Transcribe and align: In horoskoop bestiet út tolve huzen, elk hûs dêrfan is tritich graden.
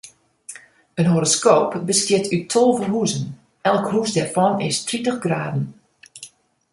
In 1.01 1.05
horoskoop 1.11 1.69
bestiet 1.89 2.25
út 2.37 2.47
tolve 2.53 2.85
huzen, 2.93 3.25
elk 3.69 3.85
hûs 3.93 4.09
dêrfan 4.15 4.55
is 4.67 4.77
tritich 4.87 5.19
graden. 5.25 5.65